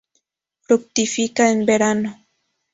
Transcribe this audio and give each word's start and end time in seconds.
Fructifica 0.61 1.51
en 1.51 1.63
verano. 1.67 2.25